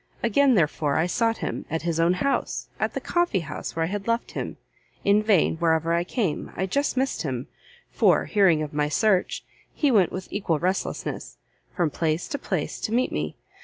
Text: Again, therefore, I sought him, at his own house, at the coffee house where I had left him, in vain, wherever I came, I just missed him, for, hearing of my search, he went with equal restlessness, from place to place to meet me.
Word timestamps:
Again, 0.23 0.55
therefore, 0.55 0.97
I 0.97 1.05
sought 1.05 1.37
him, 1.45 1.67
at 1.69 1.83
his 1.83 1.99
own 1.99 2.13
house, 2.13 2.69
at 2.79 2.95
the 2.95 2.99
coffee 2.99 3.41
house 3.41 3.75
where 3.75 3.83
I 3.83 3.87
had 3.87 4.07
left 4.07 4.31
him, 4.31 4.57
in 5.05 5.21
vain, 5.21 5.57
wherever 5.57 5.93
I 5.93 6.03
came, 6.03 6.51
I 6.55 6.65
just 6.65 6.97
missed 6.97 7.21
him, 7.21 7.45
for, 7.91 8.25
hearing 8.25 8.63
of 8.63 8.73
my 8.73 8.89
search, 8.89 9.45
he 9.75 9.91
went 9.91 10.11
with 10.11 10.33
equal 10.33 10.57
restlessness, 10.57 11.37
from 11.75 11.91
place 11.91 12.27
to 12.29 12.39
place 12.39 12.79
to 12.81 12.91
meet 12.91 13.11
me. 13.11 13.35